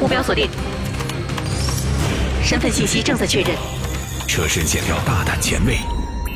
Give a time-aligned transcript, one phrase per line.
[0.00, 0.48] 目标锁定，
[2.42, 3.50] 身份信息正在确认。
[4.26, 5.78] 车身线条大胆前卫，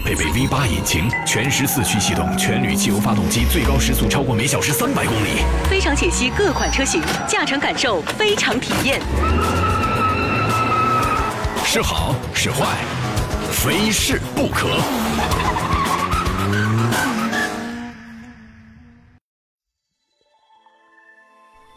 [0.04, 5.42] 配备 V8 引擎，全时四驱系统，全铝汽油发动机，最高时速超过每小时三百公里。
[5.68, 9.00] 非常解析各款车型，驾乘感受非常体验。
[11.64, 12.78] 是好是坏，
[13.50, 14.68] 非试不可。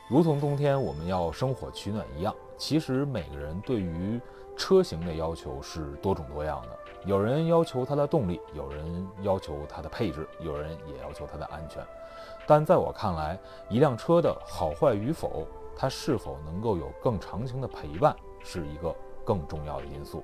[0.09, 4.19] 如同冬天我们要生火取暖一样，其实每个人对于
[4.57, 6.69] 车型的要求是多种多样的。
[7.05, 11.85] 有人要求它的动力，有人要求它的配置，有人也要求它的安全。
[12.47, 15.45] 但在我看来，一辆车的好坏与否，
[15.75, 20.23] 它是否能够有更长情的陪伴，是一个更重要的因素。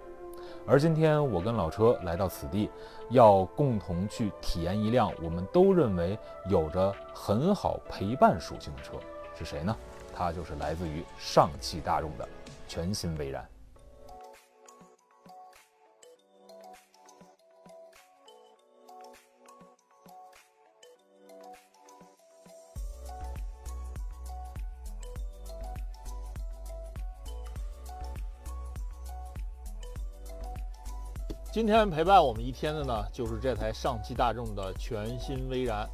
[0.66, 2.72] 而今天我跟老车来到此地，
[3.10, 6.18] 要共同去体验一辆我们都认为
[6.50, 8.94] 有着很好陪伴属性的车。
[9.38, 9.76] 是谁呢？
[10.16, 12.28] 它就是来自于上汽大众的
[12.68, 13.46] 全新威然。
[31.52, 35.90] 今天陪伴我们一天的呢，就是这台上汽大众的全新威然。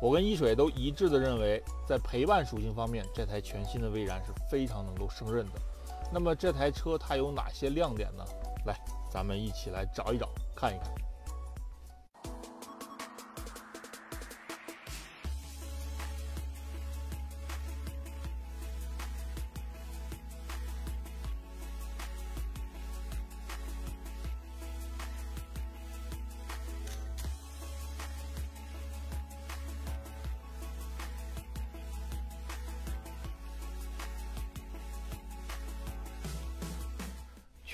[0.00, 5.52] 我跟一水都一致的认为，在陪伴属性方面，这台全新的蔚然是非常能够胜任的。
[6.12, 8.24] 那么这台车它有哪些亮点呢？
[8.66, 8.78] 来，
[9.10, 11.05] 咱们一起来找一找，看一看。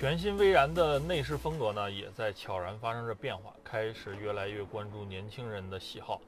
[0.02, 6.20] 全新威然的内饰风格呢，也在悄然发生着变化，开始越来越关注年轻人的喜好。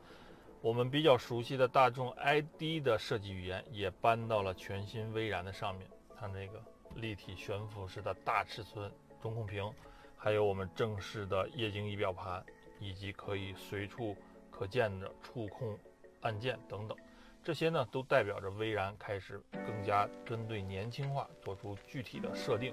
[0.63, 5.89] 我们比较熟悉的大众 ID 的设计语言也搬到了全新威然的上面。
[6.17, 6.63] 它那个
[6.95, 8.89] 立体悬浮式的大尺寸
[9.21, 9.69] 中控屏，
[10.17, 12.47] 还有我们正式的液晶仪表盘，
[12.79, 14.17] 以及可以随处
[14.53, 15.77] 可见的触控
[16.21, 16.97] 按键等等，
[17.43, 22.73] 这些呢都代表着威然开始更加针对年轻化做出具体的设定。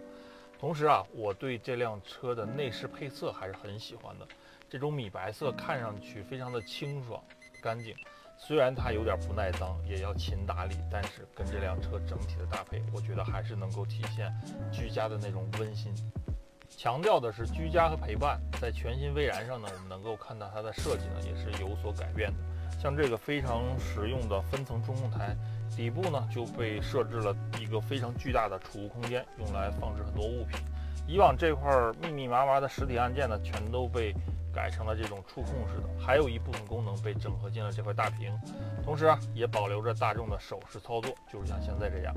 [0.62, 4.28] 同时啊，我对这辆车的内饰配色还是很喜欢的。
[4.70, 7.20] 这种米白色看上去非常的清爽
[7.64, 7.96] 干净，
[8.38, 14.32] 虽然它有点不耐脏，也要勤打理，但是跟这辆车整体的搭配，我觉得还是能够体现
[14.72, 15.92] 居家的那种温馨。
[16.70, 22.38] 强调的是居家和陪伴，在全新威然上呢，我们能够看到它的设计呢也是有所改变的。
[22.80, 25.36] 像这个非常实用的分层中控台。
[25.76, 30.60] 底部呢就被设置了一个非常巨大的储物空间，用来放置很多物品。
[31.08, 31.72] 以往这块
[32.02, 34.14] 密密麻麻的实体按键呢，全都被
[34.54, 38.38] 改成了这种触控式的，还有一部分功能被整合进了这块大屏。
[38.84, 42.14] 同时啊，也保留着大众的手势操作，就是像现在这样。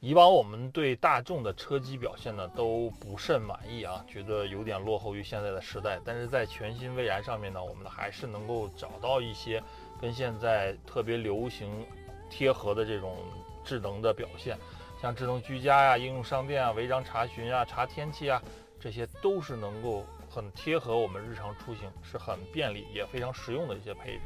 [0.00, 6.00] 以往我们对大众的车机表现呢都不甚满意啊，觉得有点落后于现在的时代。
[6.04, 9.62] 但是在全新威然上面呢，我们还是能够找到一些。
[10.00, 11.84] 跟现在特别流行
[12.30, 13.16] 贴合的这种
[13.64, 14.56] 智能的表现，
[15.02, 18.40] 像智能居家呀、应用商店啊、违章查询啊、查天气啊，
[18.78, 24.20] 这些都是能够很贴合我们日常出行，是很便利也非常实用的一些配置。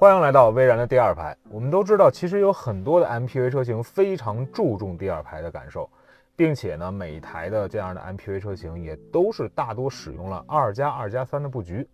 [0.00, 1.36] 欢迎来到威然的第二排。
[1.50, 5.90] 我们都知道，其实有很多的 MPV 车型非常注重第二排的感受，
[6.36, 11.84] 并且呢，每一台的这样的 MPV 车型也都是大多使用了二加二加三的布局。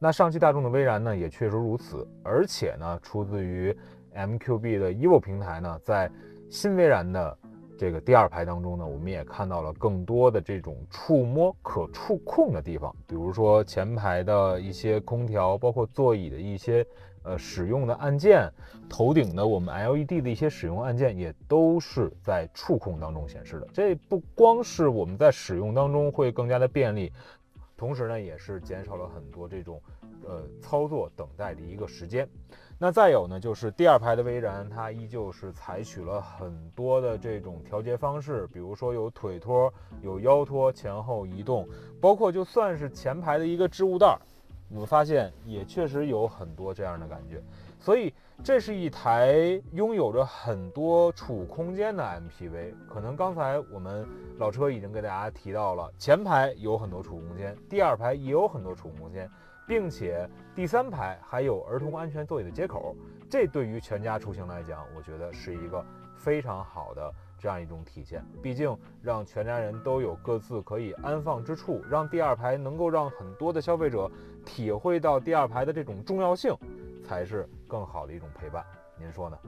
[0.00, 3.72] 那上汽大众的威然呢，也确实如此，而且呢，出自于
[4.12, 6.10] MQB 的 EVO 平台呢，在
[6.50, 7.38] 新威然的
[7.82, 16.86] 这个第二排当中呢，我们也看到了更多的这种触摸可触控的地方，比如说前排的一些空调，包括座椅的一些
[17.24, 18.48] 呃使用的按键，
[18.88, 23.66] 头顶的我们 LED 的一些使用按键，也都是在触控当中显示的。
[23.72, 27.10] 这不光是我们在使用当中会更加的便利。
[27.82, 29.82] 同时呢，也是减少了很多这种，
[30.24, 32.28] 呃，操作等待的一个时间。
[32.78, 41.68] 那再有呢，就是第二排的威然，它依旧是采取了很多的这种调节方式，比如说有腿托、有腰托，前后移动，
[42.00, 44.16] 包括就算是前排的一个置物袋，
[44.70, 47.42] 我们发现也确实有很多这样的感觉。
[47.82, 48.14] 所以
[48.44, 52.72] 这是一台拥有着很多储物空间的 MPV。
[52.88, 54.06] 可能刚才我们
[54.38, 59.28] 老车已经给大家提到了，前排有很多储物空间，第二排也有很多储物空间。
[59.66, 62.94] 并且第三排还有儿童安全座椅的接口，
[63.28, 65.84] 这对于全家出行来讲，我觉得是一个
[66.16, 68.24] 非常好的这样一种体现。
[68.42, 74.10] 毕竟让全家人都有各自可以安放之处，让第二排能够让很多的消费者
[74.44, 76.54] 体会到第二排的这种重要性，
[77.04, 78.62] 才是更好的一种陪伴。
[78.98, 79.38] 您说呢？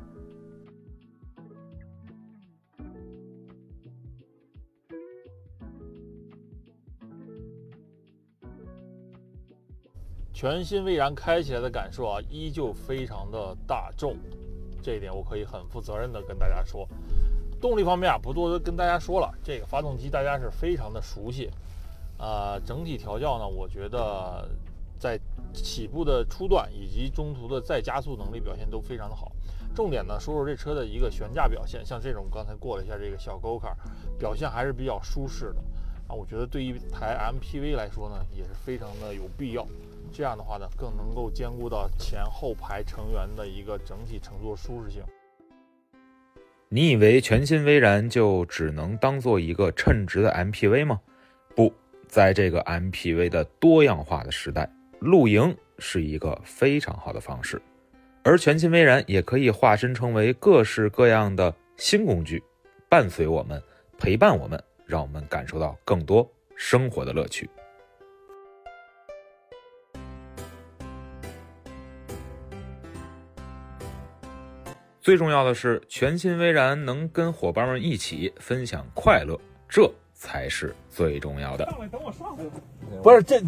[10.33, 14.17] 全新蔚然开起来的感受啊，依旧非常的大众，
[14.83, 16.89] 这一点我可以很负责任的跟大家说。
[17.61, 21.51] 动力方面啊，不多跟大家说了，这个发动机大家是非常的熟悉。
[22.17, 24.49] 啊，整体调教呢，我觉得
[25.05, 25.21] 在
[25.53, 29.31] 起步的初段以及中途的再加速能力表现都非常的好。
[29.75, 33.77] 重点呢，说说这车的一个悬架表现，像这种刚才过了一下这个小沟坎，
[34.19, 35.57] 表现还是比较舒适的。
[36.09, 39.67] 啊，我觉得对于一台 MPV 来说呢，也是非常的有必要。
[40.11, 45.03] 这样的话呢，更能够兼顾到前后排成员的一个整体乘坐舒适性。
[46.71, 50.99] 你以为全新威然就只能当做一个称职的 MPV 吗？
[51.55, 51.73] 不
[52.09, 54.69] 在这个 MPV 的多样化的时代，
[55.05, 57.61] 露营是一个非常好的方式，
[58.23, 62.43] 而全新威然也可以化身成为各式各样的新工具，
[62.89, 63.63] 伴随我们，
[63.99, 67.49] 陪伴我们，让我们感受到更多生活的乐趣。
[75.03, 79.83] 最重要的是，全新威然能跟伙伴们一起分享快乐，这
[80.15, 81.65] 才是最重要的。
[81.67, 82.45] 上来，等我上来。
[83.03, 83.41] 不是这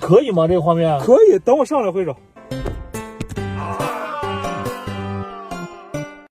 [0.00, 0.46] 可以吗？
[0.48, 2.16] 这个画面可以，等我上来挥手。